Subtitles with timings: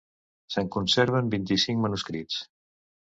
[0.53, 2.41] Se'n conserven vint-i-cinc manuscrits.